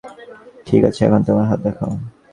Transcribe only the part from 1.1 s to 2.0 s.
তোমার হাত দেখো।